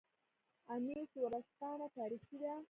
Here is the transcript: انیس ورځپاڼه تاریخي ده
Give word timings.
انیس 0.73 1.09
ورځپاڼه 1.23 1.87
تاریخي 1.97 2.35
ده 2.41 2.53